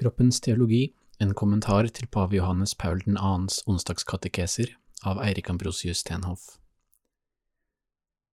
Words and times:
Kroppens 0.00 0.40
teologi, 0.40 0.94
en 1.18 1.34
kommentar 1.34 1.84
til 1.92 2.06
pave 2.08 2.36
Johannes 2.36 2.72
Paul 2.74 3.02
2.s 3.04 3.58
onsdagskatekeser 3.68 4.70
av 5.04 5.20
Eirik 5.20 5.50
Ambrosius 5.52 6.00
Stenhoff. 6.00 6.56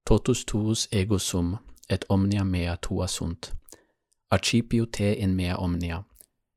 Totus 0.08 0.46
tuus 0.48 0.88
ego 0.96 1.20
sum, 1.20 1.58
et 1.90 2.06
omnia 2.08 2.46
mea 2.48 2.78
tua 2.78 3.08
sunt, 3.12 3.52
archipio 4.32 4.86
te 4.86 5.12
in 5.20 5.36
mea 5.36 5.58
omnia, 5.60 6.06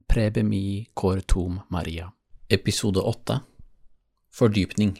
prebe 0.07 0.46
mi 0.46 0.87
cor 0.94 1.21
tum 1.27 1.61
Maria. 1.69 2.13
Episode 2.49 3.03
8 3.03 3.40
Fordypning 4.31 4.97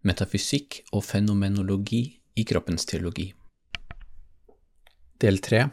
Metafysikk 0.00 0.80
og 0.92 1.04
fenomenologi 1.04 2.22
i 2.36 2.44
kroppens 2.44 2.88
teologi. 2.88 3.34
Del 5.20 5.38
3 5.44 5.66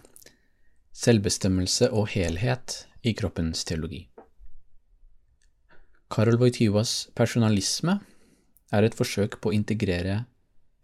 Selvbestemmelse 0.92 1.92
og 1.92 2.12
helhet 2.12 2.84
i 3.04 3.14
kroppens 3.14 3.66
teologi. 3.68 4.08
Karol 6.14 6.38
Wojtyvas 6.40 7.10
personalisme 7.18 7.98
er 8.74 8.86
et 8.86 8.96
forsøk 8.98 9.40
på 9.42 9.52
å 9.52 9.56
integrere 9.56 10.24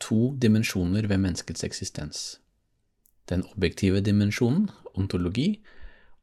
to 0.04 0.34
dimensjoner 0.42 1.08
ved 1.12 1.22
menneskets 1.22 1.66
eksistens. 1.68 2.40
Den 3.30 3.44
objektive 3.54 4.02
dimensjonen, 4.02 4.70
ontologi, 4.98 5.62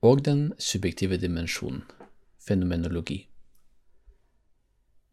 og 0.02 0.24
den 0.26 0.50
subjektive 0.58 1.16
dimensjonen, 1.22 1.84
fenomenologi. 2.42 3.26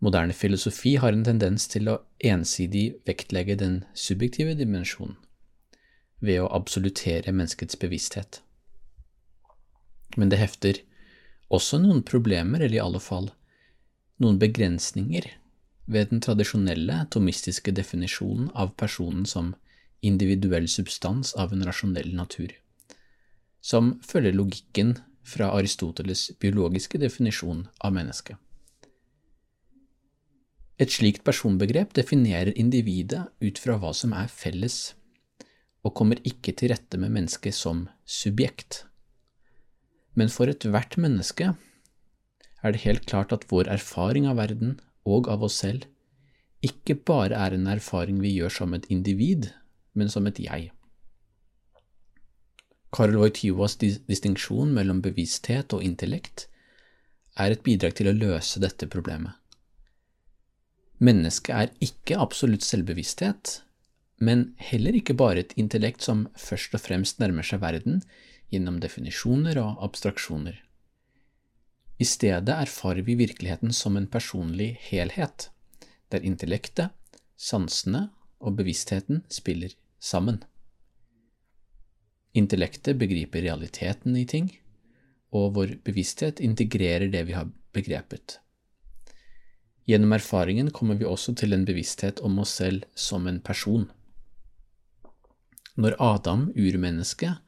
Moderne 0.04 0.34
filosofi 0.36 0.96
har 1.00 1.16
en 1.16 1.24
tendens 1.24 1.70
til 1.72 1.88
å 1.88 2.00
ensidig 2.20 2.90
vektlegge 3.08 3.56
den 3.62 3.84
subjektive 3.96 4.58
dimensjonen, 4.60 5.16
ved 6.20 6.42
å 6.44 6.50
absolutere 6.56 7.32
menneskets 7.32 7.80
bevissthet. 7.80 8.42
Men 10.18 10.30
det 10.30 10.42
hefter 10.42 10.82
også 11.54 11.80
noen 11.82 12.04
problemer, 12.06 12.62
eller 12.62 12.78
i 12.78 12.84
alle 12.84 13.02
fall 13.02 13.32
noen 14.22 14.40
begrensninger, 14.42 15.26
ved 15.86 16.14
den 16.14 16.22
tradisjonelle 16.24 17.02
tomistiske 17.12 17.74
definisjonen 17.76 18.50
av 18.56 18.72
personen 18.80 19.26
som 19.28 19.52
individuell 20.04 20.68
substans 20.72 21.34
av 21.40 21.54
en 21.54 21.66
rasjonell 21.68 22.14
natur, 22.16 22.54
som 23.62 23.98
følger 24.04 24.36
logikken 24.36 24.98
fra 25.24 25.52
Aristoteles' 25.56 26.32
biologiske 26.40 27.00
definisjon 27.00 27.68
av 27.80 27.96
mennesket. 27.96 28.38
Et 30.82 30.92
slikt 30.92 31.24
personbegrep 31.24 31.94
definerer 31.96 32.52
individet 32.60 33.22
ut 33.40 33.60
fra 33.62 33.78
hva 33.80 33.94
som 33.96 34.16
er 34.18 34.32
felles, 34.32 34.96
og 35.84 35.94
kommer 36.00 36.20
ikke 36.28 36.56
til 36.58 36.72
rette 36.74 36.98
med 37.00 37.14
mennesket 37.14 37.56
som 37.56 37.86
subjekt. 38.04 38.84
Men 40.14 40.30
for 40.30 40.52
ethvert 40.52 40.98
menneske 41.02 41.54
er 42.64 42.74
det 42.74 42.84
helt 42.86 43.08
klart 43.10 43.34
at 43.36 43.48
vår 43.50 43.70
erfaring 43.72 44.28
av 44.30 44.38
verden 44.40 44.78
og 45.10 45.28
av 45.32 45.44
oss 45.44 45.58
selv 45.64 45.90
ikke 46.64 46.96
bare 47.10 47.36
er 47.36 47.58
en 47.58 47.68
erfaring 47.68 48.22
vi 48.24 48.38
gjør 48.38 48.54
som 48.62 48.74
et 48.76 48.86
individ, 48.94 49.50
men 49.94 50.10
som 50.10 50.28
et 50.30 50.40
jeg. 50.40 50.70
Karol 52.94 53.18
Wojtylas 53.20 53.76
distinksjon 53.82 54.72
mellom 54.72 55.02
bevissthet 55.04 55.74
og 55.76 55.84
intellekt 55.84 56.48
er 57.36 57.52
et 57.52 57.64
bidrag 57.66 57.98
til 57.98 58.12
å 58.12 58.16
løse 58.16 58.62
dette 58.64 58.88
problemet. 58.88 59.34
Mennesket 61.04 61.56
er 61.58 61.72
ikke 61.84 62.20
absolutt 62.22 62.64
selvbevissthet, 62.64 63.58
men 64.24 64.54
heller 64.62 64.96
ikke 64.96 65.18
bare 65.20 65.42
et 65.42 65.56
intellekt 65.60 66.06
som 66.06 66.28
først 66.40 66.78
og 66.78 66.84
fremst 66.86 67.20
nærmer 67.20 67.44
seg 67.44 67.64
verden 67.66 68.04
gjennom 68.54 68.80
definisjoner 68.84 69.58
og 69.62 69.82
abstraksjoner. 69.88 70.60
I 71.98 72.06
stedet 72.06 72.54
erfarer 72.54 73.06
vi 73.06 73.18
virkeligheten 73.20 73.74
som 73.74 73.98
en 73.98 74.10
personlig 74.10 74.74
helhet, 74.90 75.50
der 76.10 76.26
intellektet, 76.26 76.92
sansene 77.38 78.08
og 78.44 78.58
bevisstheten 78.60 79.24
spiller 79.32 79.74
sammen. 80.00 80.42
Intellektet 82.34 82.98
begriper 82.98 83.46
realiteten 83.46 84.18
i 84.18 84.26
ting, 84.26 84.50
og 85.34 85.54
vår 85.58 85.78
bevissthet 85.86 86.42
integrerer 86.42 87.10
det 87.14 87.28
vi 87.30 87.38
har 87.38 87.50
begrepet. 87.74 88.40
Gjennom 89.90 90.16
erfaringen 90.16 90.72
kommer 90.72 90.96
vi 90.96 91.06
også 91.06 91.34
til 91.38 91.54
en 91.54 91.66
bevissthet 91.68 92.22
om 92.24 92.40
oss 92.40 92.56
selv 92.62 92.86
som 92.96 93.28
en 93.28 93.42
person. 93.44 93.90
Når 95.76 95.98
Adam, 96.00 96.48
urmennesket, 96.56 97.42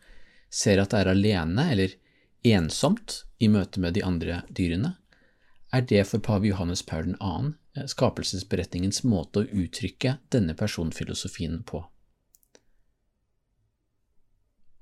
ser 0.49 0.81
at 0.81 0.93
det 0.93 1.01
er 1.01 1.11
alene 1.11 1.69
eller 1.71 1.95
ensomt 2.45 3.23
i 3.41 3.49
møte 3.51 3.81
med 3.81 3.97
de 3.97 4.03
andre 4.05 4.43
dyrene, 4.49 4.95
er 5.73 5.83
det 5.89 6.05
for 6.07 6.23
pave 6.23 6.47
Johannes 6.47 6.83
Paul 6.85 7.15
2. 7.17 7.53
Eh, 7.75 7.87
skapelsesberetningens 7.91 9.03
måte 9.03 9.43
å 9.43 9.49
uttrykke 9.49 10.17
denne 10.31 10.55
personfilosofien 10.55 11.61
på. 11.67 11.83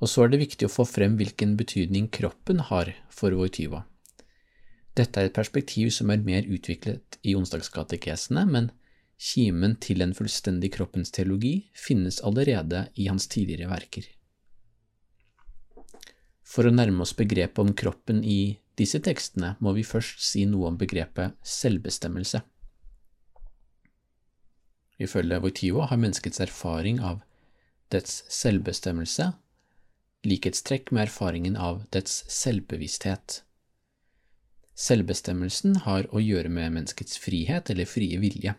Og 0.04 0.12
så 0.12 0.26
er 0.26 0.34
det 0.34 0.44
viktig 0.44 0.68
å 0.68 0.74
få 0.74 0.86
frem 0.86 1.16
hvilken 1.18 1.56
betydning 1.58 2.10
kroppen 2.12 2.60
har 2.70 2.92
for 3.10 3.34
Voityva. 3.40 3.86
Dette 4.94 5.20
er 5.20 5.30
et 5.30 5.36
perspektiv 5.36 5.90
som 5.96 6.12
er 6.14 6.22
mer 6.22 6.46
utviklet 6.46 7.18
i 7.24 7.34
onsdagskatekesene, 7.40 8.44
men 8.46 8.70
kimen 9.18 9.78
til 9.82 10.04
en 10.04 10.14
fullstendig 10.14 10.74
kroppens 10.76 11.14
teologi 11.16 11.72
finnes 11.74 12.20
allerede 12.22 12.90
i 13.00 13.08
hans 13.08 13.26
tidligere 13.32 13.72
verker. 13.72 14.06
For 16.44 16.68
å 16.68 16.74
nærme 16.74 17.06
oss 17.06 17.16
begrepet 17.18 17.62
om 17.64 17.74
kroppen 17.74 18.24
i 18.24 18.58
disse 18.80 19.00
tekstene 19.04 19.56
må 19.64 19.74
vi 19.78 19.86
først 19.88 20.22
si 20.24 20.46
noe 20.50 20.72
om 20.72 20.80
begrepet 20.80 21.38
selvbestemmelse. 21.46 22.42
Ifølge 25.02 25.40
Wojtyla 25.42 25.88
har 25.90 26.00
menneskets 26.00 26.42
erfaring 26.44 27.00
av 27.02 27.24
dets 27.94 28.22
selvbestemmelse 28.34 29.32
likhetstrekk 30.28 30.92
med 30.92 31.08
erfaringen 31.08 31.58
av 31.60 31.84
dets 31.96 32.24
selvbevissthet. 32.32 33.42
Selvbestemmelsen 34.74 35.82
har 35.86 36.08
å 36.10 36.22
gjøre 36.24 36.50
med 36.50 36.74
menneskets 36.78 37.20
frihet 37.22 37.70
eller 37.70 37.90
frie 37.90 38.18
vilje. 38.22 38.56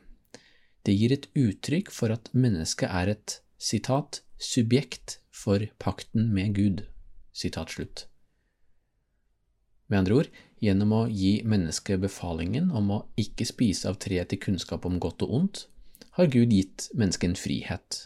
Det 0.84 0.94
gir 0.94 1.15
et 1.17 1.28
uttrykk 1.33 1.91
for 1.91 2.12
at 2.15 2.31
mennesket 2.37 2.93
er 2.93 3.15
et 3.17 3.39
sitat, 3.59 4.21
subjekt 4.39 5.19
for 5.33 5.65
pakten 5.81 6.28
med 6.37 6.55
Gud. 6.59 6.84
Med 9.91 9.99
andre 9.99 10.19
ord, 10.22 10.28
gjennom 10.62 10.93
å 10.97 11.03
gi 11.11 11.43
mennesket 11.45 12.00
befalingen 12.00 12.71
om 12.72 12.91
å 12.95 13.03
ikke 13.21 13.47
spise 13.49 13.91
av 13.91 13.99
treet 14.00 14.31
til 14.33 14.41
kunnskap 14.41 14.87
om 14.89 15.00
godt 15.03 15.27
og 15.27 15.34
ondt, 15.39 15.65
har 16.15 16.31
Gud 16.31 16.55
gitt 16.55 16.89
mennesket 16.94 17.33
en 17.33 17.39
frihet, 17.39 17.99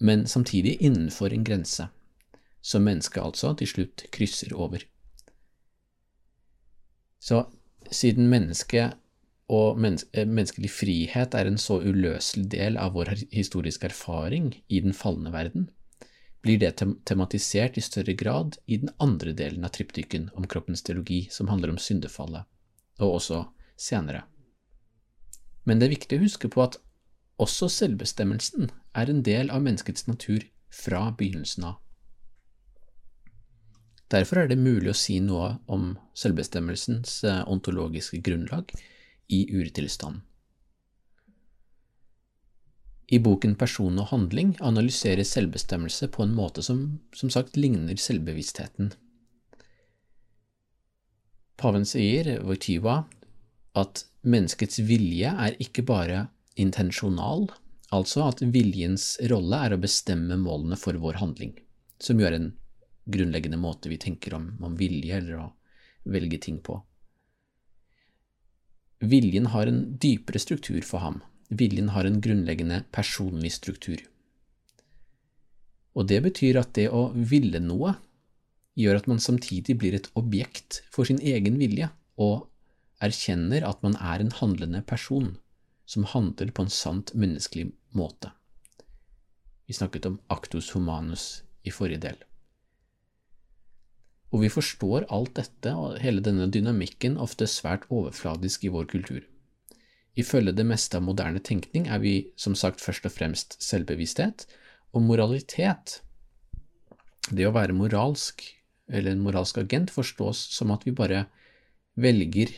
men 0.00 0.26
samtidig 0.26 0.78
innenfor 0.80 1.34
en 1.34 1.44
grense, 1.44 1.88
som 2.64 2.86
mennesket 2.86 3.22
altså 3.22 3.52
til 3.58 3.68
slutt 3.68 4.06
krysser 4.14 4.54
over. 4.56 4.82
Så 7.20 7.44
siden 7.90 8.28
mennesket 8.32 8.96
og 9.48 9.78
menneske, 9.80 10.24
menneskelig 10.28 10.70
frihet 10.70 11.34
er 11.34 11.48
en 11.48 11.60
så 11.60 11.80
uløselig 11.80 12.48
del 12.52 12.76
av 12.80 12.94
vår 12.96 13.14
historiske 13.32 13.88
erfaring 13.88 14.52
i 14.68 14.80
den 14.84 14.96
falne 14.96 15.32
verden, 15.32 15.70
blir 16.42 16.58
det 16.58 16.78
tematisert 17.04 17.78
i 17.78 17.82
større 17.82 18.14
grad 18.14 18.58
i 18.66 18.76
den 18.76 18.90
andre 18.98 19.32
delen 19.32 19.64
av 19.64 19.74
triptyken 19.74 20.30
om 20.34 20.46
kroppens 20.46 20.82
teologi, 20.82 21.26
som 21.30 21.48
handler 21.48 21.74
om 21.74 21.78
syndefallet, 21.78 22.46
og 22.98 23.18
også 23.18 23.42
senere. 23.76 24.22
Men 25.64 25.80
det 25.80 25.88
er 25.88 25.96
viktig 25.96 26.18
å 26.18 26.22
huske 26.22 26.50
på 26.52 26.62
at 26.64 26.78
også 27.38 27.68
selvbestemmelsen 27.70 28.70
er 28.98 29.10
en 29.10 29.22
del 29.26 29.50
av 29.54 29.62
menneskets 29.62 30.06
natur 30.08 30.46
fra 30.74 31.08
begynnelsen 31.18 31.68
av. 31.72 31.76
Derfor 34.08 34.40
er 34.40 34.48
det 34.48 34.56
mulig 34.56 34.88
å 34.94 34.96
si 34.96 35.18
noe 35.20 35.58
om 35.68 35.90
selvbestemmelsens 36.16 37.18
eh, 37.28 37.42
ontologiske 37.44 38.22
grunnlag 38.24 38.72
i 39.28 39.42
urtilstanden. 39.52 40.22
I 43.08 43.18
boken 43.24 43.54
Person 43.56 43.96
og 44.02 44.10
handling 44.10 44.52
analyseres 44.60 45.30
selvbestemmelse 45.32 46.10
på 46.12 46.26
en 46.26 46.34
måte 46.36 46.64
som 46.64 46.82
som 47.16 47.30
sagt 47.32 47.56
ligner 47.56 47.96
selvbevisstheten. 47.96 48.90
Paven 51.58 51.86
sier, 51.88 52.36
Voitiva, 52.44 53.00
at 53.74 54.04
menneskets 54.28 54.82
vilje 54.86 55.32
er 55.32 55.56
ikke 55.62 55.82
bare 55.88 56.26
intensjonal, 56.60 57.48
altså 57.94 58.28
at 58.28 58.42
viljens 58.54 59.14
rolle 59.32 59.62
er 59.66 59.74
å 59.74 59.80
bestemme 59.82 60.36
målene 60.38 60.78
for 60.78 60.98
vår 61.00 61.18
handling, 61.22 61.56
som 61.98 62.20
er 62.20 62.36
en 62.36 62.52
grunnleggende 63.08 63.58
måte 63.58 63.88
vi 63.88 63.98
tenker 63.98 64.36
om, 64.36 64.52
om 64.62 64.76
vilje 64.76 65.16
eller 65.16 65.40
å 65.40 65.48
velge 66.04 66.38
ting 66.44 66.60
på. 66.60 66.76
Viljen 69.00 69.48
har 69.54 69.70
en 69.70 69.82
dypere 70.02 70.40
struktur 70.42 70.82
for 70.84 71.00
ham, 71.02 71.22
viljen 71.48 71.92
har 71.94 72.04
en 72.04 72.20
grunnleggende 72.20 72.82
personlig 72.92 73.52
struktur. 73.56 74.02
Og 75.98 76.06
det 76.10 76.20
betyr 76.26 76.60
at 76.60 76.74
det 76.76 76.88
å 76.94 77.08
ville 77.14 77.60
noe 77.62 77.96
gjør 78.78 79.00
at 79.00 79.08
man 79.10 79.22
samtidig 79.22 79.74
blir 79.80 79.96
et 79.96 80.10
objekt 80.18 80.82
for 80.94 81.08
sin 81.08 81.18
egen 81.18 81.58
vilje, 81.58 81.90
og 82.18 82.46
erkjenner 83.02 83.66
at 83.66 83.82
man 83.82 83.96
er 83.98 84.22
en 84.22 84.34
handlende 84.40 84.82
person 84.86 85.36
som 85.88 86.06
handler 86.06 86.50
på 86.54 86.66
en 86.66 86.72
sant 86.72 87.14
menneskelig 87.14 87.70
måte. 87.96 88.30
Vi 89.66 89.76
snakket 89.76 90.06
om 90.08 90.18
actus 90.32 90.70
humanus 90.74 91.42
i 91.66 91.72
forrige 91.74 92.02
del. 92.06 92.18
Og 94.32 94.44
vi 94.44 94.50
forstår 94.52 95.06
alt 95.14 95.34
dette 95.38 95.72
og 95.72 95.98
hele 96.02 96.22
denne 96.24 96.48
dynamikken 96.52 97.16
ofte 97.20 97.48
svært 97.48 97.86
overfladisk 97.88 98.66
i 98.68 98.72
vår 98.74 98.88
kultur. 98.90 99.22
Ifølge 100.18 100.54
det 100.56 100.66
meste 100.66 100.98
av 100.98 101.04
moderne 101.06 101.40
tenkning 101.44 101.86
er 101.86 102.00
vi 102.02 102.14
som 102.36 102.56
sagt 102.58 102.82
først 102.82 103.06
og 103.06 103.14
fremst 103.14 103.54
selvbevissthet, 103.62 104.46
og 104.96 105.04
moralitet, 105.04 106.00
det 107.30 107.46
å 107.46 107.54
være 107.54 107.76
moralsk, 107.76 108.42
eller 108.88 109.12
en 109.12 109.22
moralsk 109.22 109.60
agent, 109.62 109.92
forstås 109.94 110.40
som 110.56 110.72
at 110.74 110.86
vi 110.88 110.96
bare 110.96 111.26
velger 111.98 112.50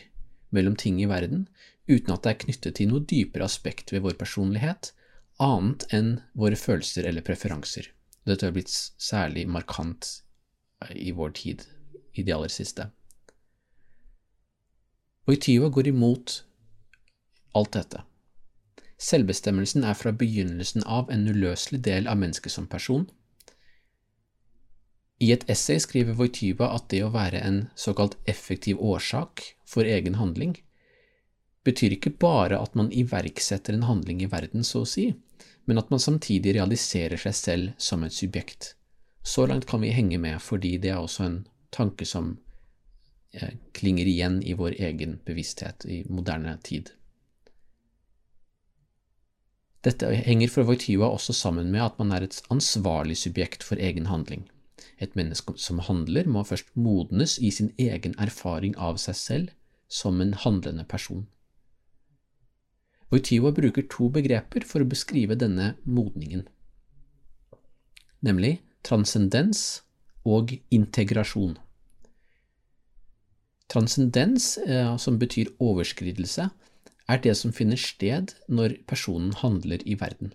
mellom 0.55 0.77
ting 0.79 1.01
i 1.01 1.09
verden 1.09 1.47
uten 1.89 2.13
at 2.13 2.23
det 2.23 2.31
er 2.31 2.41
knyttet 2.45 2.77
til 2.77 2.91
noe 2.91 3.03
dypere 3.07 3.45
aspekt 3.47 3.91
ved 3.91 4.05
vår 4.05 4.15
personlighet, 4.19 4.93
annet 5.41 5.85
enn 5.93 6.11
våre 6.37 6.57
følelser 6.59 7.07
eller 7.09 7.25
preferanser. 7.25 7.89
Dette 8.27 8.47
har 8.47 8.55
blitt 8.55 8.71
særlig 8.71 9.47
markant 9.49 10.21
i 10.93 11.11
vår 11.13 11.33
tid, 11.37 11.65
i 12.13 12.23
det 12.23 12.33
aller 12.35 12.51
siste. 12.53 12.87
Og 15.25 15.35
Wojtyva 15.35 15.69
går 15.73 15.91
imot 15.91 16.41
alt 17.57 17.73
dette. 17.75 18.03
Selvbestemmelsen 19.01 19.83
er 19.87 19.97
fra 19.97 20.13
begynnelsen 20.13 20.83
av 20.85 21.09
en 21.11 21.25
uløselig 21.27 21.81
del 21.87 22.07
av 22.07 22.19
mennesket 22.21 22.53
som 22.53 22.67
person. 22.69 23.07
I 25.21 25.31
et 25.33 25.47
essay 25.49 25.81
skriver 25.81 26.17
Wojtyva 26.17 26.69
at 26.75 26.87
det 26.93 27.01
å 27.05 27.13
være 27.13 27.41
en 27.45 27.63
såkalt 27.77 28.17
effektiv 28.29 28.81
årsak 28.81 29.43
for 29.69 29.85
egen 29.85 30.17
handling 30.17 30.55
betyr 31.65 31.95
ikke 31.97 32.15
bare 32.21 32.57
at 32.57 32.77
man 32.77 32.89
iverksetter 32.93 33.75
en 33.77 33.85
handling 33.85 34.21
i 34.21 34.29
verden, 34.29 34.63
så 34.65 34.81
å 34.81 34.89
si, 34.89 35.11
men 35.69 35.77
at 35.77 35.91
man 35.93 36.01
samtidig 36.01 36.55
realiserer 36.57 37.21
seg 37.21 37.35
selv 37.37 37.73
som 37.77 38.05
et 38.05 38.15
subjekt. 38.17 38.75
Så 39.21 39.45
langt 39.45 39.67
kan 39.69 39.81
vi 39.81 39.93
henge 39.93 40.17
med, 40.17 40.41
fordi 40.41 40.77
det 40.81 40.93
er 40.93 41.01
også 41.01 41.27
en 41.27 41.37
tanke 41.69 42.05
som 42.05 42.33
eh, 43.33 43.53
klinger 43.77 44.09
igjen 44.09 44.41
i 44.41 44.57
vår 44.57 44.79
egen 44.81 45.19
bevissthet 45.25 45.85
i 45.85 46.01
moderne 46.09 46.57
tid. 46.65 46.89
Dette 49.81 50.11
henger 50.13 50.51
for 50.53 50.67
Voitiva 50.67 51.07
også 51.09 51.33
sammen 51.33 51.71
med 51.73 51.81
at 51.81 51.97
man 51.97 52.11
er 52.13 52.27
et 52.27 52.37
ansvarlig 52.53 53.17
subjekt 53.17 53.63
for 53.65 53.81
egen 53.81 54.05
handling. 54.11 54.45
Et 55.01 55.15
menneske 55.17 55.55
som 55.57 55.81
handler, 55.81 56.27
må 56.29 56.43
først 56.45 56.69
modnes 56.77 57.39
i 57.41 57.49
sin 57.49 57.71
egen 57.81 58.13
erfaring 58.21 58.75
av 58.77 58.99
seg 59.01 59.17
selv 59.17 59.49
som 59.89 60.21
en 60.21 60.35
handlende 60.37 60.85
person. 60.85 61.25
Voitiva 63.11 63.51
bruker 63.51 63.87
to 63.91 64.07
begreper 64.13 64.63
for 64.63 64.83
å 64.83 64.87
beskrive 64.87 65.35
denne 65.35 65.73
modningen, 65.83 66.45
nemlig 68.23 68.61
transcendens 68.87 69.81
og 70.23 70.53
integrasjon. 70.71 71.57
Transcendens, 73.71 74.57
eh, 74.57 74.95
som 74.97 75.17
betyr 75.19 75.51
overskridelse, 75.59 76.49
er 77.11 77.19
det 77.23 77.33
som 77.37 77.53
finner 77.55 77.79
sted 77.79 78.33
når 78.47 78.77
personen 78.87 79.33
handler 79.41 79.83
i 79.83 79.97
verden. 79.99 80.33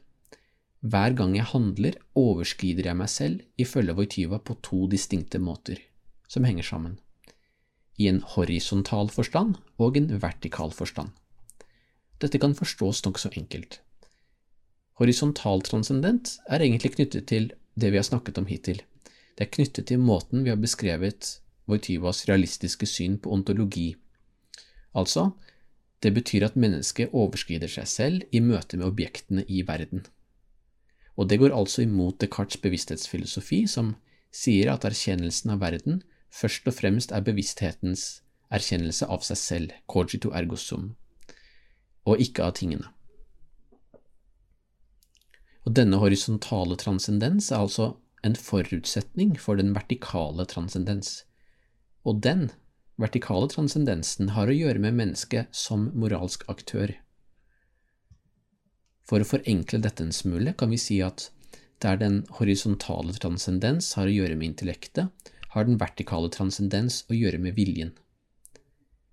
Hver 0.84 1.16
gang 1.18 1.34
jeg 1.34 1.48
handler, 1.50 1.96
overskrider 2.14 2.90
jeg 2.90 2.98
meg 3.00 3.10
selv, 3.10 3.40
ifølge 3.58 3.96
Voityva, 3.96 4.38
på 4.38 4.58
to 4.62 4.84
distinkte 4.92 5.40
måter, 5.42 5.80
som 6.28 6.44
henger 6.44 6.66
sammen, 6.68 6.98
i 7.96 8.10
en 8.10 8.20
horisontal 8.36 9.08
forstand 9.10 9.56
og 9.80 9.96
en 9.96 10.10
vertikal 10.22 10.74
forstand. 10.76 11.14
Dette 12.20 12.40
kan 12.40 12.54
forstås 12.56 13.02
nokså 13.06 13.32
enkelt. 13.40 13.80
Horisontal 15.00 15.64
transcendent 15.64 16.36
er 16.48 16.62
egentlig 16.64 16.94
knyttet 16.94 17.26
til 17.28 17.50
det 17.76 17.90
vi 17.92 17.98
har 18.00 18.06
snakket 18.06 18.38
om 18.40 18.46
hittil. 18.48 18.78
Det 19.36 19.44
er 19.44 19.52
knyttet 19.52 19.88
til 19.90 20.00
måten 20.00 20.44
vi 20.44 20.52
har 20.52 20.60
beskrevet 20.60 21.34
Wojtyvas 21.68 22.24
realistiske 22.28 22.86
syn 22.88 23.18
på 23.20 23.32
ontologi. 23.34 23.90
Altså, 24.96 25.32
det 26.02 26.12
betyr 26.14 26.44
at 26.46 26.58
mennesket 26.60 27.14
overskrider 27.16 27.70
seg 27.72 27.88
selv 27.88 28.26
i 28.32 28.42
møte 28.44 28.76
med 28.76 28.86
objektene 28.86 29.46
i 29.48 29.62
verden. 29.66 30.04
Og 31.16 31.30
det 31.30 31.38
går 31.40 31.54
altså 31.56 31.86
imot 31.86 32.20
Descartes' 32.22 32.60
bevissthetsfilosofi, 32.60 33.64
som 33.66 33.94
sier 34.32 34.72
at 34.72 34.84
erkjennelsen 34.84 35.54
av 35.54 35.62
verden 35.64 36.02
først 36.28 36.68
og 36.68 36.76
fremst 36.76 37.14
er 37.16 37.24
bevissthetens 37.24 38.20
erkjennelse 38.52 39.08
av 39.08 39.24
seg 39.26 39.40
selv, 39.40 39.72
cogito 39.88 40.30
ergo 40.36 40.58
sum, 40.60 40.90
og 42.04 42.20
ikke 42.22 42.44
av 42.44 42.54
tingene. 42.60 42.92
Og 45.66 45.74
denne 45.74 45.98
horisontale 45.98 46.76
transcendens 46.78 47.50
er 47.50 47.64
altså 47.64 47.96
en 48.26 48.36
forutsetning 48.38 49.34
for 49.40 49.58
den 49.58 49.72
vertikale 49.74 50.46
transcendens. 50.46 51.24
Og 52.06 52.22
den 52.22 52.50
vertikale 53.00 53.48
transcendensen 53.52 54.32
har 54.36 54.48
å 54.48 54.56
gjøre 54.56 54.80
med 54.82 54.96
mennesket 54.96 55.52
som 55.54 55.90
moralsk 55.94 56.46
aktør. 56.52 56.94
For 59.06 59.22
å 59.22 59.28
forenkle 59.28 59.82
dette 59.84 60.02
en 60.06 60.14
smule 60.14 60.56
kan 60.58 60.72
vi 60.72 60.80
si 60.80 60.98
at 61.04 61.28
der 61.84 62.00
den 62.00 62.22
horisontale 62.38 63.14
transcendens 63.20 63.92
har 63.98 64.08
å 64.08 64.16
gjøre 64.16 64.38
med 64.38 64.54
intellektet, 64.54 65.12
har 65.52 65.68
den 65.68 65.78
vertikale 65.80 66.30
transcendens 66.32 67.02
å 67.10 67.16
gjøre 67.16 67.38
med 67.40 67.56
viljen. 67.56 67.92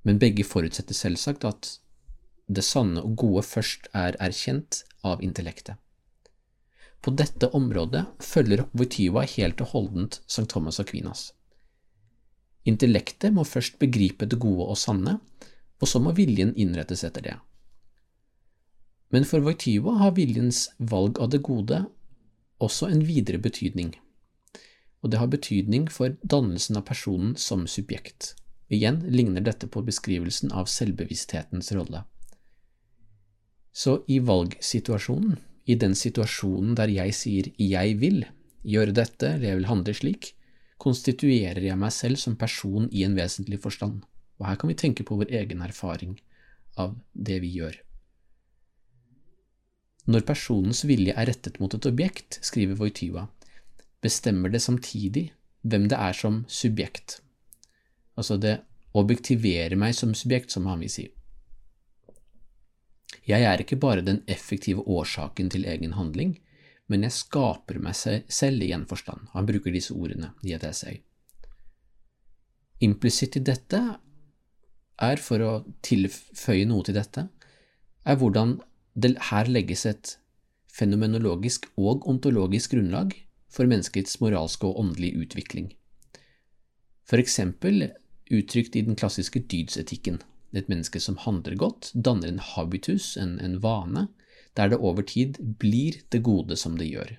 Men 0.04 0.20
begge 0.20 0.44
forutsetter 0.48 0.96
selvsagt 0.96 1.46
at 1.48 1.76
det 2.48 2.64
sanne 2.66 3.04
og 3.04 3.16
gode 3.20 3.46
først 3.48 3.88
er 3.96 4.18
erkjent 4.24 4.84
av 5.04 5.24
intellektet. 5.24 5.78
På 7.04 7.12
dette 7.12 7.50
området 7.52 8.06
følger 8.24 8.66
Voityva 8.72 9.26
helt 9.36 9.62
og 9.64 9.74
holdent 9.76 10.22
St. 10.24 10.48
Thomas 10.52 10.80
Aquinas. 10.80 11.32
Intellektet 12.70 13.34
må 13.36 13.44
først 13.44 13.80
begripe 13.82 14.28
det 14.30 14.40
gode 14.40 14.70
og 14.72 14.80
sanne, 14.80 15.18
og 15.82 15.90
så 15.90 16.00
må 16.00 16.14
viljen 16.16 16.54
innrettes 16.56 17.04
etter 17.04 17.26
det. 17.26 17.36
Men 19.14 19.28
for 19.30 19.44
Voityva 19.46 19.98
har 20.00 20.16
viljens 20.18 20.70
valg 20.80 21.20
av 21.22 21.34
det 21.34 21.44
gode 21.46 21.84
også 22.64 22.88
en 22.90 23.04
videre 23.06 23.42
betydning, 23.44 23.92
og 25.04 25.12
det 25.12 25.20
har 25.20 25.30
betydning 25.30 25.90
for 25.92 26.16
dannelsen 26.24 26.80
av 26.80 26.88
personen 26.88 27.36
som 27.36 27.68
subjekt. 27.68 28.34
Igjen 28.74 29.02
ligner 29.12 29.44
dette 29.44 29.68
på 29.68 29.84
beskrivelsen 29.86 30.54
av 30.56 30.70
selvbevissthetens 30.72 31.74
rolle. 31.76 32.06
Så 33.74 34.00
i 34.08 34.20
valgsituasjonen 34.24 35.36
i 35.66 35.76
den 35.80 35.96
situasjonen 35.96 36.76
der 36.80 36.92
jeg 36.92 37.16
sier 37.18 37.50
jeg 37.60 37.98
vil 38.00 38.24
gjøre 38.68 38.96
dette 38.96 39.36
eller 39.36 39.50
jeg 39.50 39.60
vil 39.60 39.70
handle 39.70 39.96
slik, 39.98 40.32
konstituerer 40.82 41.62
jeg 41.64 41.80
meg 41.80 41.94
selv 41.96 42.20
som 42.22 42.36
person 42.40 42.90
i 42.92 43.04
en 43.06 43.16
vesentlig 43.18 43.62
forstand, 43.64 44.04
og 44.40 44.48
her 44.50 44.60
kan 44.60 44.72
vi 44.72 44.78
tenke 44.80 45.06
på 45.08 45.18
vår 45.20 45.32
egen 45.42 45.62
erfaring 45.66 46.18
av 46.80 46.96
det 47.14 47.40
vi 47.44 47.54
gjør. 47.60 47.78
Når 50.10 50.26
personens 50.28 50.84
vilje 50.84 51.16
er 51.16 51.30
rettet 51.30 51.60
mot 51.64 51.74
et 51.74 51.86
objekt, 51.88 52.40
skriver 52.44 52.76
Voityva, 52.76 53.28
bestemmer 54.04 54.52
det 54.52 54.60
samtidig 54.66 55.30
hvem 55.64 55.88
det 55.88 55.96
er 55.96 56.18
som 56.18 56.42
subjekt, 56.52 57.22
altså 58.20 58.36
det 58.38 58.58
objektiverer 58.94 59.78
meg 59.80 59.96
som 59.96 60.12
subjekt, 60.14 60.52
som 60.52 60.68
han 60.70 60.84
vil 60.84 60.92
si. 60.92 61.06
Jeg 63.24 63.48
er 63.48 63.62
ikke 63.64 63.80
bare 63.80 64.04
den 64.04 64.20
effektive 64.28 64.84
årsaken 64.84 65.50
til 65.54 65.64
egen 65.70 65.96
handling, 65.96 66.36
men 66.94 67.08
jeg 67.08 67.18
skaper 67.18 67.82
meg 67.82 67.98
selv 67.98 68.64
i 68.64 68.72
en 68.76 68.86
forstand. 68.90 69.26
Han 69.34 69.50
bruker 69.50 69.74
disse 69.74 69.96
ordene 69.98 70.32
i 70.46 70.54
et 70.54 70.64
essay. 70.68 71.02
Implisitt 72.86 73.40
i 73.40 73.44
dette 73.44 73.80
er, 75.02 75.22
for 75.24 75.42
å 75.42 75.54
tilføye 75.86 76.68
noe 76.70 76.86
til 76.86 77.00
dette, 77.00 77.26
er 78.06 78.20
hvordan 78.20 78.60
det 78.94 79.16
her 79.32 79.50
legges 79.50 79.88
et 79.90 80.18
fenomenologisk 80.74 81.66
og 81.80 82.06
ontologisk 82.10 82.76
grunnlag 82.76 83.16
for 83.54 83.70
menneskets 83.70 84.20
moralske 84.22 84.68
og 84.68 84.80
åndelige 84.82 85.26
utvikling. 85.26 85.72
For 87.08 87.22
eksempel 87.22 87.90
uttrykt 88.34 88.76
i 88.76 88.86
den 88.86 88.98
klassiske 89.00 89.44
dydsetikken. 89.52 90.22
Et 90.54 90.70
menneske 90.70 91.02
som 91.02 91.18
handler 91.22 91.58
godt, 91.58 91.92
danner 91.94 92.30
en 92.30 92.42
habitus, 92.42 93.16
en, 93.18 93.40
en 93.42 93.58
vane, 93.64 94.08
der 94.58 94.70
det 94.74 94.80
over 94.80 95.06
tid 95.08 95.40
blir 95.60 96.02
det 96.14 96.24
gode 96.26 96.58
som 96.60 96.78
det 96.78 96.90
gjør. 96.92 97.16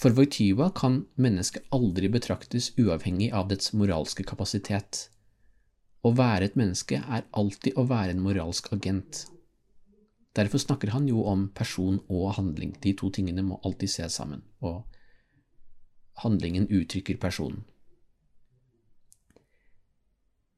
For 0.00 0.16
Voityva 0.16 0.70
kan 0.76 1.02
mennesket 1.20 1.66
aldri 1.76 2.08
betraktes 2.08 2.70
uavhengig 2.80 3.32
av 3.36 3.50
dets 3.50 3.74
moralske 3.76 4.24
kapasitet. 4.24 5.08
Å 6.00 6.12
være 6.16 6.48
et 6.48 6.56
menneske 6.56 7.02
er 7.02 7.26
alltid 7.36 7.76
å 7.76 7.84
være 7.90 8.14
en 8.14 8.22
moralsk 8.24 8.72
agent. 8.72 9.26
Derfor 10.36 10.62
snakker 10.62 10.94
han 10.94 11.08
jo 11.10 11.26
om 11.28 11.48
person 11.52 11.98
og 12.08 12.36
handling, 12.38 12.72
de 12.80 12.94
to 12.96 13.10
tingene 13.12 13.44
må 13.44 13.60
alltid 13.60 13.92
ses 13.92 14.16
sammen, 14.16 14.40
og 14.64 14.86
handlingen 16.22 16.68
uttrykker 16.70 17.20
personen. 17.20 17.66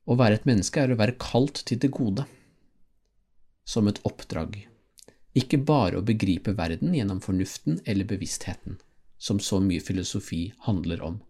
Å 0.07 0.19
være 0.19 0.39
et 0.39 0.47
menneske 0.47 0.83
er 0.83 0.93
å 0.93 0.99
være 0.99 1.19
kalt 1.19 1.65
til 1.67 1.81
det 1.83 1.91
gode, 1.95 2.27
som 3.65 3.91
et 3.91 3.99
oppdrag, 4.07 4.59
ikke 5.39 5.63
bare 5.65 5.99
å 5.99 6.05
begripe 6.05 6.53
verden 6.57 6.93
gjennom 6.97 7.21
fornuften 7.25 7.81
eller 7.89 8.09
bevisstheten, 8.09 8.79
som 9.19 9.41
så 9.41 9.61
mye 9.65 9.81
filosofi 9.81 10.51
handler 10.67 11.05
om. 11.05 11.21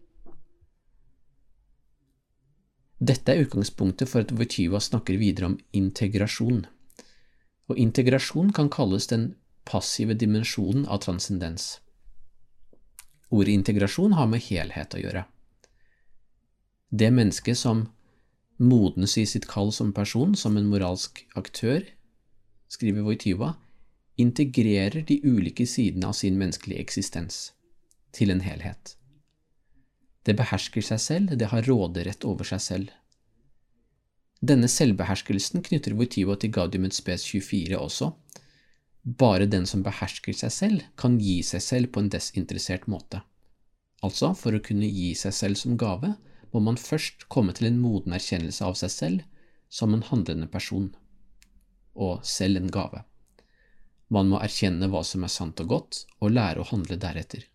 Dette 3.03 3.33
er 3.33 3.43
utgangspunktet 3.43 4.07
for 4.07 4.23
at 4.23 4.31
Voityva 4.31 4.79
snakker 4.79 5.19
videre 5.19 5.51
om 5.51 5.57
integrasjon, 5.75 6.65
og 7.71 7.79
integrasjon 7.79 8.51
kan 8.55 8.69
kalles 8.71 9.07
den 9.11 9.33
passive 9.67 10.15
dimensjonen 10.19 10.85
av 10.91 11.01
transcendens. 11.03 11.79
Ordet 13.33 13.55
integrasjon 13.55 14.15
har 14.19 14.27
med 14.29 14.43
helhet 14.45 14.95
å 14.95 15.01
gjøre. 15.01 15.25
Det 16.93 17.09
mennesket 17.09 17.57
som 17.57 17.87
modnes 18.61 19.17
i 19.17 19.25
sitt 19.25 19.47
kall 19.49 19.71
som 19.73 19.91
person, 19.95 20.35
som 20.37 20.59
en 20.59 20.69
moralsk 20.69 21.23
aktør, 21.39 21.87
skriver 22.69 23.07
Wojtyła, 23.07 23.55
integrerer 24.19 25.01
de 25.07 25.19
ulike 25.23 25.65
sidene 25.67 26.09
av 26.11 26.17
sin 26.17 26.37
menneskelige 26.37 26.81
eksistens 26.81 27.51
til 28.13 28.33
en 28.33 28.43
helhet. 28.45 28.95
Det 30.23 30.35
behersker 30.39 30.85
seg 30.85 31.01
selv, 31.01 31.33
det 31.37 31.49
har 31.51 31.65
råderett 31.67 32.23
over 32.27 32.47
seg 32.47 32.61
selv. 32.63 32.91
Denne 34.43 34.67
selvbeherskelsen 34.67 35.63
knytter 35.63 35.95
Voitivo 35.95 36.35
til 36.35 36.51
Gaudium 36.51 36.85
et 36.87 36.95
spes 36.95 37.25
24 37.27 37.79
også. 37.79 38.11
Bare 39.03 39.47
den 39.47 39.65
som 39.67 39.83
behersker 39.83 40.35
seg 40.35 40.51
selv, 40.51 40.83
kan 40.99 41.17
gi 41.19 41.41
seg 41.43 41.63
selv 41.63 41.91
på 41.91 42.03
en 42.03 42.11
desinteressert 42.11 42.87
måte. 42.91 43.23
Altså, 44.03 44.33
for 44.35 44.55
å 44.55 44.63
kunne 44.63 44.87
gi 44.87 45.13
seg 45.15 45.35
selv 45.35 45.59
som 45.59 45.77
gave, 45.79 46.13
må 46.51 46.61
man 46.63 46.79
først 46.79 47.27
komme 47.33 47.55
til 47.55 47.69
en 47.69 47.79
moden 47.81 48.15
erkjennelse 48.15 48.67
av 48.67 48.75
seg 48.79 48.91
selv 48.93 49.23
som 49.73 49.95
en 49.95 50.03
handlende 50.05 50.47
person, 50.51 50.91
og 51.95 52.21
selv 52.27 52.59
en 52.59 52.69
gave. 52.71 53.01
Man 54.13 54.29
må 54.29 54.39
erkjenne 54.45 54.89
hva 54.93 55.01
som 55.07 55.25
er 55.25 55.31
sant 55.33 55.61
og 55.63 55.71
godt, 55.71 56.03
og 56.21 56.35
lære 56.35 56.61
å 56.61 56.69
handle 56.69 56.99
deretter. 57.01 57.47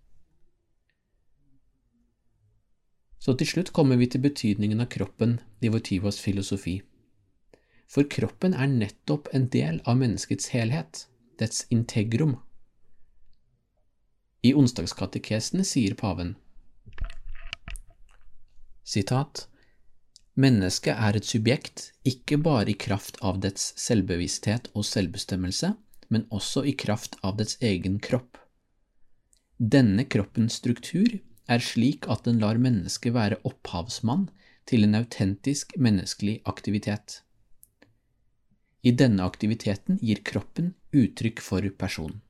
Så 3.22 3.34
til 3.38 3.50
slutt 3.50 3.70
kommer 3.76 3.98
vi 4.00 4.08
til 4.10 4.22
betydningen 4.24 4.82
av 4.82 4.90
kroppen 4.94 5.38
i 5.62 5.70
Votivos 5.74 6.18
filosofi. 6.22 6.80
For 7.88 8.06
kroppen 8.10 8.54
er 8.54 8.70
nettopp 8.70 9.30
en 9.34 9.48
del 9.54 9.80
av 9.86 9.98
menneskets 10.00 10.50
helhet, 10.54 11.06
dets 11.38 11.64
integrum. 11.74 12.36
I 14.42 14.54
onsdagskatekesene 14.54 15.66
sier 15.66 15.96
paven 15.98 16.36
sitat, 18.88 19.46
Mennesket 20.38 20.94
er 20.94 21.16
et 21.18 21.26
subjekt 21.26 21.88
ikke 22.06 22.36
bare 22.38 22.70
i 22.70 22.76
kraft 22.78 23.16
av 23.26 23.40
dets 23.42 23.72
selvbevissthet 23.82 24.68
og 24.78 24.86
selvbestemmelse, 24.86 25.72
men 26.08 26.26
også 26.34 26.64
i 26.64 26.74
kraft 26.76 27.16
av 27.22 27.36
dets 27.40 27.58
egen 27.64 27.98
kropp. 28.00 28.38
Denne 29.58 30.04
kroppens 30.04 30.58
struktur 30.60 31.18
er 31.48 31.64
slik 31.64 32.06
at 32.12 32.24
den 32.28 32.38
lar 32.42 32.60
mennesket 32.60 33.14
være 33.16 33.40
opphavsmann 33.48 34.28
til 34.68 34.84
en 34.84 34.98
autentisk 35.00 35.72
menneskelig 35.80 36.40
aktivitet. 36.44 37.22
I 38.82 38.92
denne 38.92 39.24
aktiviteten 39.26 39.98
gir 40.04 40.22
kroppen 40.24 40.74
uttrykk 40.94 41.42
for 41.42 41.64
personen. 41.80 42.20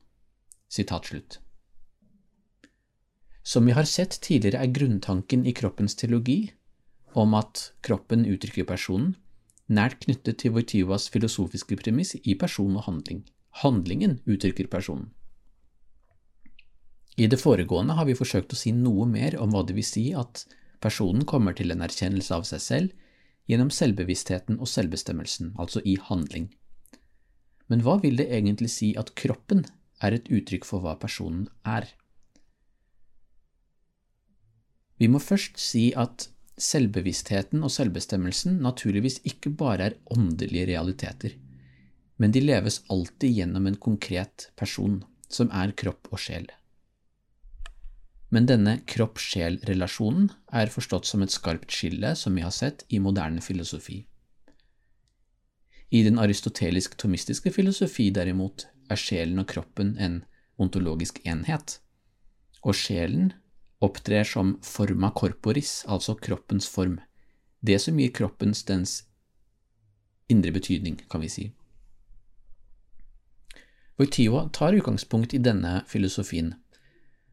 Som 3.43 3.67
vi 3.67 3.73
har 3.73 3.85
sett 3.89 4.21
tidligere, 4.21 4.63
er 4.63 4.73
grunntanken 4.73 5.47
i 5.47 5.53
kroppens 5.57 5.95
teologi 5.97 6.53
om 7.17 7.35
at 7.35 7.73
kroppen 7.83 8.27
uttrykker 8.29 8.67
personen, 8.69 9.17
nært 9.69 10.05
knyttet 10.05 10.41
til 10.43 10.53
Voitivas 10.53 11.09
filosofiske 11.13 11.77
premiss 11.81 12.15
i 12.23 12.35
person 12.35 12.77
og 12.77 12.85
handling. 12.89 13.25
Handlingen 13.63 14.21
uttrykker 14.25 14.69
personen. 14.71 15.11
I 17.19 17.27
det 17.27 17.41
foregående 17.43 17.97
har 17.99 18.07
vi 18.07 18.15
forsøkt 18.15 18.53
å 18.55 18.59
si 18.59 18.71
noe 18.71 19.07
mer 19.11 19.35
om 19.43 19.51
hva 19.51 19.65
det 19.67 19.75
vil 19.75 19.87
si 19.87 20.05
at 20.15 20.45
personen 20.85 21.25
kommer 21.27 21.57
til 21.59 21.75
en 21.75 21.83
erkjennelse 21.83 22.37
av 22.37 22.47
seg 22.47 22.63
selv 22.63 23.51
gjennom 23.51 23.73
selvbevisstheten 23.75 24.61
og 24.61 24.71
selvbestemmelsen, 24.71 25.57
altså 25.59 25.83
i 25.83 25.97
handling. 25.99 26.47
Men 27.67 27.83
hva 27.83 27.97
vil 28.05 28.21
det 28.21 28.29
egentlig 28.31 28.71
si 28.71 28.93
at 29.01 29.17
kroppen 29.19 29.65
er 30.05 30.15
et 30.15 30.31
uttrykk 30.31 30.69
for 30.69 30.85
hva 30.85 30.95
personen 31.01 31.49
er? 31.67 31.89
Vi 34.99 35.11
må 35.11 35.19
først 35.23 35.59
si 35.63 35.89
at 35.99 36.29
selvbevisstheten 36.59 37.63
og 37.63 37.75
selvbestemmelsen 37.75 38.63
naturligvis 38.63 39.21
ikke 39.27 39.51
bare 39.59 39.91
er 39.91 39.99
åndelige 40.15 40.71
realiteter, 40.71 41.35
men 42.19 42.35
de 42.35 42.43
leves 42.43 42.83
alltid 42.91 43.41
gjennom 43.41 43.67
en 43.67 43.79
konkret 43.79 44.51
person, 44.59 45.05
som 45.29 45.51
er 45.55 45.75
kropp 45.79 46.11
og 46.11 46.21
sjel. 46.21 46.49
Men 48.35 48.49
denne 48.49 48.75
kropp-sjel-relasjonen 48.91 50.29
er 50.53 50.73
forstått 50.73 51.09
som 51.09 51.23
et 51.25 51.33
skarpt 51.33 51.73
skille, 51.73 52.13
som 52.19 52.35
vi 52.37 52.45
har 52.45 52.53
sett 52.53 52.85
i 52.93 53.01
moderne 53.01 53.41
filosofi. 53.41 54.03
I 55.89 56.03
den 56.05 56.19
aristotelisk-tomistiske 56.21 57.53
filosofi, 57.55 58.11
derimot, 58.13 58.67
er 58.93 59.01
sjelen 59.01 59.41
og 59.41 59.49
kroppen 59.49 59.95
en 59.97 60.23
ontologisk 60.61 61.23
enhet, 61.25 61.79
og 62.61 62.77
sjelen 62.77 63.31
opptrer 63.85 64.27
som 64.27 64.57
forma 64.67 65.13
corporis, 65.17 65.85
altså 65.87 66.17
kroppens 66.19 66.69
form, 66.69 66.99
det 67.65 67.79
som 67.81 67.97
gir 67.99 68.13
kroppens 68.15 68.65
dens 68.69 69.05
indre 70.29 70.53
betydning, 70.53 70.99
kan 71.09 71.23
vi 71.25 71.31
si. 71.33 71.47
Wojtyła 73.99 74.49
tar 74.53 74.73
utgangspunkt 74.73 75.35
i 75.35 75.41
denne 75.43 75.83
filosofien, 75.91 76.53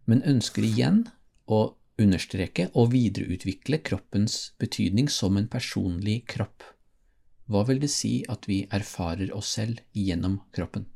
men 0.10 0.24
ønsker 0.25 0.65
igjen 0.65 1.03
å 1.45 1.75
understreke 2.01 2.72
og 2.74 2.89
videreutvikle 2.95 3.77
kroppens 3.86 4.55
betydning 4.57 5.12
som 5.13 5.38
en 5.38 5.45
personlig 5.45 6.24
kropp. 6.34 6.65
Hva 7.45 7.62
vil 7.69 7.84
det 7.84 7.91
si 7.93 8.24
at 8.34 8.50
vi 8.50 8.63
erfarer 8.74 9.29
oss 9.38 9.53
selv 9.60 9.84
gjennom 9.93 10.39
kroppen? 10.57 10.88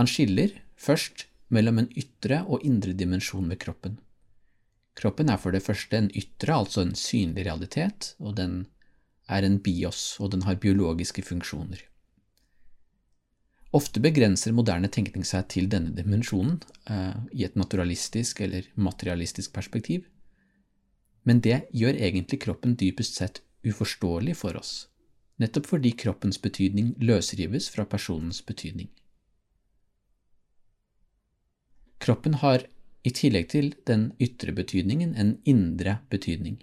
Han 0.00 0.08
skiller 0.08 0.56
først 0.80 1.26
mellom 1.52 1.82
en 1.82 1.92
ytre 1.92 2.40
og 2.48 2.64
indre 2.64 2.96
dimensjon 2.96 3.52
ved 3.52 3.60
kroppen. 3.60 4.00
Kroppen 4.96 5.28
er 5.28 5.36
for 5.36 5.52
det 5.52 5.64
første 5.64 6.00
en 6.00 6.08
ytre, 6.16 6.56
altså 6.56 6.86
en 6.86 6.96
synlig 6.96 7.44
realitet, 7.44 8.14
og 8.16 8.38
den 8.40 8.62
er 9.28 9.44
en 9.44 9.60
bios, 9.60 10.16
og 10.20 10.32
den 10.32 10.48
har 10.48 10.60
biologiske 10.60 11.28
funksjoner. 11.28 11.91
Ofte 13.72 14.02
begrenser 14.04 14.52
moderne 14.52 14.90
tenkning 14.92 15.24
seg 15.24 15.46
til 15.54 15.68
denne 15.72 15.94
dimensjonen 15.96 16.58
eh, 16.92 17.16
i 17.32 17.46
et 17.46 17.54
naturalistisk 17.56 18.42
eller 18.44 18.66
materialistisk 18.76 19.54
perspektiv, 19.54 20.04
men 21.24 21.40
det 21.40 21.62
gjør 21.72 21.96
egentlig 21.96 22.42
kroppen 22.44 22.74
dypest 22.76 23.16
sett 23.16 23.40
uforståelig 23.64 24.34
for 24.36 24.58
oss, 24.60 24.72
nettopp 25.40 25.70
fordi 25.70 25.94
kroppens 25.96 26.40
betydning 26.42 26.92
løsrives 27.00 27.70
fra 27.72 27.86
personens 27.88 28.42
betydning. 28.44 28.90
Kroppen 32.02 32.34
har 32.42 32.66
i 33.06 33.10
tillegg 33.14 33.48
til 33.54 33.72
den 33.88 34.10
ytre 34.20 34.52
betydningen 34.52 35.14
en 35.16 35.36
indre 35.48 36.00
betydning, 36.10 36.58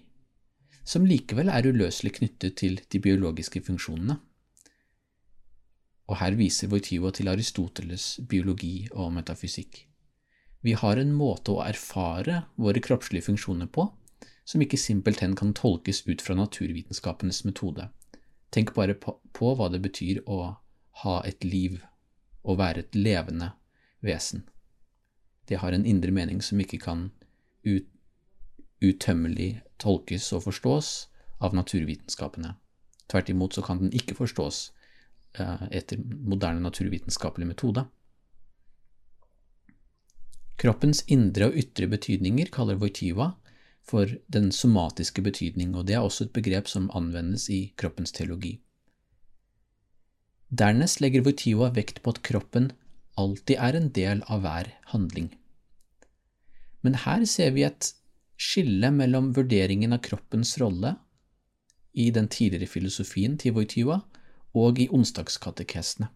som 0.86 1.08
likevel 1.08 1.50
er 1.50 1.66
uløselig 1.66 2.20
knyttet 2.20 2.60
til 2.62 2.82
de 2.92 3.02
biologiske 3.02 3.64
funksjonene. 3.66 4.20
Og 6.10 6.18
her 6.18 6.36
viser 6.38 6.72
Voitivo 6.72 7.12
til 7.14 7.30
Aristoteles 7.30 8.20
biologi 8.30 8.90
og 8.92 9.14
metafysikk. 9.14 9.86
Vi 10.66 10.74
har 10.76 11.00
en 11.00 11.14
måte 11.16 11.54
å 11.54 11.64
erfare 11.64 12.44
våre 12.58 12.82
kroppslige 12.84 13.30
funksjoner 13.30 13.70
på 13.72 13.88
som 14.50 14.66
ikke 14.66 14.82
simpelthen 14.82 15.36
kan 15.38 15.54
tolkes 15.54 16.02
ut 16.10 16.24
fra 16.26 16.36
naturvitenskapenes 16.36 17.44
metode. 17.46 17.86
Tenk 18.50 18.74
bare 18.74 18.98
på, 18.98 19.20
hva 19.38 19.70
det 19.70 19.84
betyr 19.86 20.24
å 20.26 20.40
ha 21.06 21.20
et 21.30 21.46
liv, 21.46 21.78
å 22.42 22.58
være 22.58 22.82
et 22.88 22.98
levende 22.98 23.54
vesen 24.02 24.48
det 25.50 25.58
har 25.58 25.74
en 25.74 25.86
indre 25.86 26.14
mening 26.14 26.44
som 26.46 26.60
ikke 26.62 26.78
kan 26.84 27.10
ut, 27.66 27.88
utømmelig 28.86 29.62
tolkes 29.82 30.30
og 30.38 30.46
forstås 30.46 30.90
av 31.44 31.56
naturvitenskapene. 31.58 32.54
Tvert 33.10 33.32
imot 33.34 33.58
så 33.58 33.64
kan 33.66 33.82
den 33.82 33.96
ikke 33.96 34.16
forstås 34.20 34.70
etter 35.72 36.00
moderne 36.02 36.62
naturvitenskapelig 36.64 37.48
metode. 37.50 37.86
Kroppens 40.60 41.04
indre 41.08 41.50
og 41.50 41.60
ytre 41.60 41.88
betydninger 41.88 42.52
kaller 42.52 42.80
Voityva 42.80 43.32
for 43.90 44.12
den 44.28 44.52
somatiske 44.52 45.24
betydning, 45.24 45.76
og 45.76 45.88
det 45.88 45.96
er 45.96 46.04
også 46.06 46.28
et 46.28 46.34
begrep 46.36 46.68
som 46.68 46.90
anvendes 46.96 47.48
i 47.50 47.62
kroppens 47.80 48.12
teologi. 48.16 48.58
Dernest 50.50 51.00
legger 51.00 51.24
Voityva 51.24 51.70
vekt 51.76 52.02
på 52.04 52.16
at 52.16 52.24
kroppen 52.26 52.72
alltid 53.20 53.56
er 53.60 53.78
en 53.78 53.90
del 53.96 54.24
av 54.28 54.44
hver 54.44 54.74
handling. 54.92 55.30
Men 56.82 56.96
her 57.06 57.26
ser 57.28 57.54
vi 57.56 57.66
et 57.68 57.94
skille 58.40 58.92
mellom 58.96 59.34
vurderingen 59.36 59.94
av 59.96 60.04
kroppens 60.06 60.56
rolle 60.62 60.96
i 61.92 62.10
den 62.16 62.30
tidligere 62.32 62.70
filosofien 62.72 63.36
til 63.38 63.56
Wojtyła 63.58 64.00
og 64.58 64.80
i 64.80 64.88
onsdagskatekesene. 64.90 66.10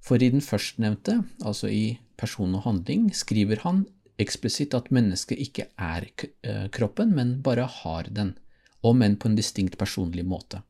For 0.00 0.22
i 0.22 0.30
den 0.32 0.40
førstnevnte, 0.40 1.20
altså 1.44 1.68
i 1.68 2.00
person 2.18 2.54
og 2.56 2.64
handling, 2.64 3.10
skriver 3.14 3.62
han 3.64 3.84
eksplisitt 4.20 4.74
at 4.76 4.90
mennesket 4.92 5.40
ikke 5.40 5.66
er 5.80 6.06
eh, 6.08 6.68
kroppen, 6.72 7.14
men 7.16 7.40
bare 7.44 7.66
har 7.68 8.08
den, 8.10 8.34
om 8.82 9.02
enn 9.04 9.18
på 9.20 9.28
en 9.28 9.36
distinkt 9.36 9.76
personlig 9.80 10.24
måte, 10.24 10.62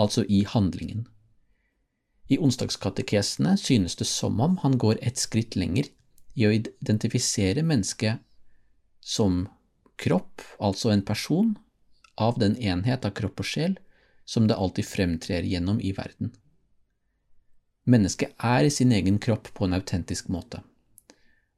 altså 0.00 0.24
i 0.28 0.44
handlingen. 0.48 1.06
I 2.32 2.38
onsdagskatekesene 2.40 3.56
synes 3.60 3.98
det 4.00 4.08
som 4.08 4.40
om 4.40 4.56
han 4.62 4.78
går 4.80 5.00
et 5.04 5.20
skritt 5.20 5.56
lenger 5.60 5.90
i 6.34 6.46
å 6.48 6.54
identifisere 6.54 7.62
mennesket 7.62 8.22
som 9.04 9.44
kropp, 10.00 10.40
altså 10.58 10.90
en 10.90 11.04
person, 11.04 11.52
av 12.16 12.38
den 12.38 12.54
enhet 12.56 13.04
av 13.04 13.12
kropp 13.18 13.42
og 13.42 13.48
sjel 13.48 13.74
som 14.24 14.48
det 14.48 14.56
alltid 14.56 14.86
fremtrer 14.86 15.42
gjennom 15.42 15.80
i 15.80 15.92
verden. 15.92 16.32
Mennesket 17.84 18.32
er 18.38 18.64
i 18.64 18.70
sin 18.70 18.92
egen 18.92 19.18
kropp 19.18 19.50
på 19.54 19.66
en 19.66 19.76
autentisk 19.76 20.28
måte, 20.32 20.62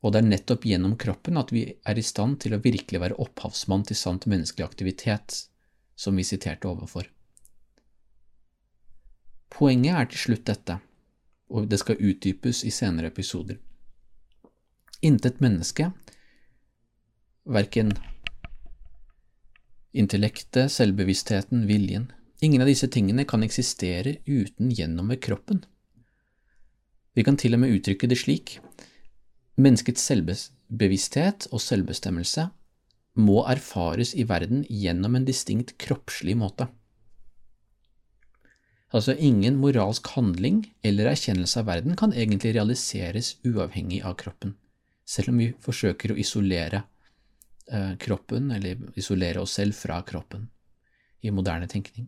og 0.03 0.13
det 0.13 0.23
er 0.23 0.31
nettopp 0.31 0.67
gjennom 0.67 0.97
kroppen 0.99 1.39
at 1.39 1.53
vi 1.55 1.69
er 1.87 1.99
i 1.99 2.05
stand 2.05 2.41
til 2.43 2.57
å 2.57 2.63
virkelig 2.63 3.01
være 3.03 3.19
opphavsmann 3.23 3.87
til 3.87 3.99
sant 3.99 4.27
menneskelig 4.27 4.67
aktivitet, 4.67 5.45
som 5.97 6.19
vi 6.19 6.27
siterte 6.27 6.69
overfor. 6.69 7.07
Poenget 9.51 9.95
er 9.95 10.11
til 10.11 10.23
slutt 10.25 10.45
dette, 10.51 10.81
og 11.49 11.71
det 11.71 11.79
skal 11.81 12.03
utdypes 12.03 12.65
i 12.67 12.75
senere 12.75 13.13
episoder. 13.13 13.61
Intet 15.07 15.39
menneske, 15.41 15.93
verken 17.47 17.95
intellektet, 19.97 20.73
selvbevisstheten, 20.75 21.65
viljen, 21.71 22.11
ingen 22.41 22.63
av 22.63 22.69
disse 22.69 22.89
tingene 22.93 23.25
kan 23.29 23.43
eksistere 23.47 24.19
uten 24.27 24.71
gjennom 24.71 25.09
ved 25.13 25.23
kroppen. 25.25 25.65
Vi 27.17 27.25
kan 27.25 27.39
til 27.41 27.57
og 27.57 27.63
med 27.63 27.73
uttrykke 27.73 28.09
det 28.11 28.19
slik 28.21 28.59
menneskets 29.57 30.05
selvbevissthet 30.11 31.49
og 31.49 31.63
selvbestemmelse 31.65 32.49
må 33.17 33.39
erfares 33.49 34.13
i 34.15 34.27
verden 34.29 34.67
gjennom 34.69 35.17
en 35.17 35.25
distinkt 35.25 35.77
kroppslig 35.81 36.37
måte. 36.37 36.69
Altså 38.95 39.17
ingen 39.19 39.57
moralsk 39.61 40.13
handling 40.15 40.61
eller 40.87 41.11
erkjennelse 41.11 41.61
av 41.61 41.71
verden 41.71 41.97
kan 41.99 42.13
egentlig 42.13 42.53
realiseres 42.55 43.35
uavhengig 43.49 44.03
av 44.07 44.15
kroppen, 44.21 44.55
selv 45.09 45.33
om 45.33 45.41
vi 45.41 45.49
forsøker 45.65 46.13
å 46.13 46.19
isolere 46.21 46.85
eh, 47.73 47.97
kroppen, 48.01 48.53
eller 48.55 48.79
isolere 48.95 49.43
oss 49.43 49.57
selv 49.59 49.75
fra 49.75 49.99
kroppen, 50.07 50.47
i 51.25 51.33
moderne 51.35 51.67
tenkning. 51.69 52.07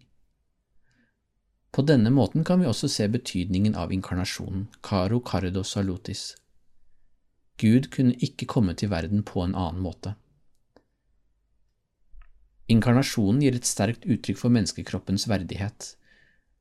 På 1.71 1.85
denne 1.85 2.11
måten 2.11 2.45
kan 2.45 2.61
vi 2.61 2.69
også 2.69 2.89
se 2.89 3.09
betydningen 3.13 3.75
av 3.77 3.93
inkarnasjonen, 3.93 4.69
caro 4.83 5.21
cardo 5.21 5.63
salutis. 5.65 6.33
Gud 7.59 7.91
kunne 7.95 8.17
ikke 8.25 8.47
komme 8.47 8.75
til 8.79 8.91
verden 8.93 9.25
på 9.27 9.43
en 9.45 9.55
annen 9.59 9.83
måte. 9.83 10.15
Inkarnasjonen 12.69 13.41
gir 13.43 13.57
et 13.57 13.69
sterkt 13.69 14.05
uttrykk 14.05 14.39
for 14.39 14.53
menneskekroppens 14.53 15.25
verdighet, 15.29 15.95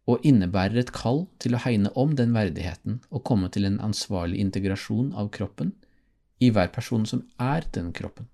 og 0.08 0.24
innebærer 0.28 0.80
et 0.80 0.94
kall 0.96 1.26
til 1.44 1.56
å 1.56 1.62
hegne 1.66 1.92
om 2.00 2.16
den 2.16 2.32
verdigheten 2.36 3.02
og 3.12 3.26
komme 3.28 3.50
til 3.52 3.68
en 3.68 3.82
ansvarlig 3.84 4.40
integrasjon 4.40 5.12
av 5.20 5.30
kroppen 5.36 5.74
i 6.40 6.50
hver 6.54 6.72
person 6.72 7.04
som 7.10 7.26
er 7.44 7.68
den 7.76 7.92
kroppen. 7.96 8.30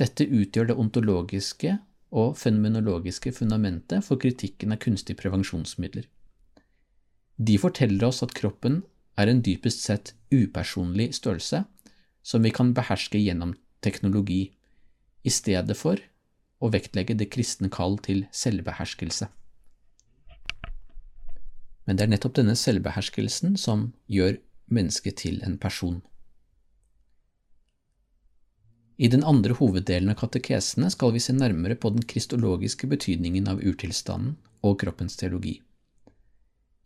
Dette 0.00 0.24
utgjør 0.24 0.70
det 0.70 0.78
ontologiske 0.80 1.76
og 2.10 2.36
fenomenologiske 2.40 3.32
fundamentet 3.36 4.04
for 4.04 4.20
kritikken 4.20 4.72
av 4.72 4.80
kunstige 4.82 5.18
prevensjonsmidler. 5.20 6.06
De 7.38 7.58
forteller 7.60 8.08
oss 8.08 8.22
at 8.24 8.34
kroppen 8.34 8.82
er 9.18 9.30
en 9.30 9.42
dypest 9.44 9.84
sett 9.84 10.14
upersonlig 10.32 11.12
størrelse 11.18 11.64
som 12.22 12.44
vi 12.44 12.52
kan 12.54 12.74
beherske 12.74 13.20
gjennom 13.20 13.54
teknologi, 13.84 14.54
i 15.24 15.30
stedet 15.30 15.76
for 15.76 16.00
å 16.62 16.70
vektlegge 16.72 17.16
det 17.18 17.28
kristne 17.32 17.68
kall 17.70 17.98
til 18.02 18.24
selvbeherskelse. 18.34 19.28
Men 21.86 21.98
det 21.98 22.04
er 22.04 22.12
nettopp 22.12 22.36
denne 22.38 22.56
selvbeherskelsen 22.58 23.56
som 23.60 23.92
gjør 24.12 24.38
mennesket 24.72 25.20
til 25.24 25.40
en 25.46 25.56
person. 25.60 26.02
I 29.00 29.08
den 29.08 29.22
andre 29.24 29.54
hoveddelen 29.54 30.10
av 30.10 30.16
katekesene 30.18 30.88
skal 30.90 31.12
vi 31.14 31.20
se 31.22 31.32
nærmere 31.32 31.76
på 31.78 31.92
den 31.94 32.02
kristologiske 32.02 32.88
betydningen 32.90 33.46
av 33.46 33.60
urtilstanden 33.62 34.34
og 34.66 34.80
kroppens 34.80 35.14
teologi. 35.20 35.60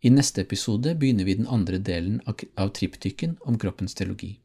I 0.05 0.11
neste 0.13 0.43
episode 0.45 0.93
begynner 0.99 1.25
vi 1.25 1.37
den 1.39 1.49
andre 1.49 1.79
delen 1.81 2.21
av 2.29 2.69
triptyken 2.77 3.37
om 3.41 3.57
kroppens 3.57 3.97
teologi. 3.97 4.35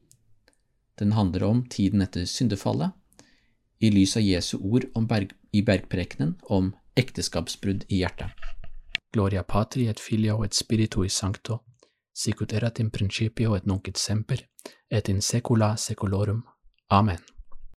Den 0.97 1.13
handler 1.13 1.45
om 1.45 1.63
tiden 1.69 2.01
etter 2.01 2.25
syndefallet, 2.25 2.91
i 3.79 3.93
lys 3.93 4.17
av 4.17 4.25
Jesu 4.25 4.57
ord 4.59 4.89
berg, 5.07 5.37
i 5.53 5.63
bergprekenen 5.63 6.39
om 6.43 6.73
ekteskapsbrudd 6.97 7.85
i 7.89 8.01
hjertet. 8.01 8.33
Gloria 9.13 9.43
Patri 9.43 9.89
et 9.89 10.01
Filio 10.01 10.43
et 10.45 10.55
Spiritui 10.55 11.09
Sancto, 11.09 11.61
sicut 12.15 12.53
erat 12.53 12.81
in 12.81 12.91
principio 12.91 13.55
et 13.55 13.67
nunc 13.67 13.89
et 13.89 13.97
semper, 13.97 14.49
et 14.91 15.09
in 15.09 15.21
secula 15.21 15.77
secolorum. 15.77 16.47
Amen. 16.91 17.21